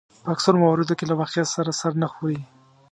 [0.23, 2.39] په اکثرو مواردو کې له واقعیت سره سر نه خوري.